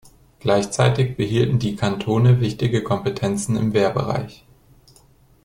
[0.39, 4.43] Gleichzeitig behielten die Kantone wichtige Kompetenzen im Wehrbereich.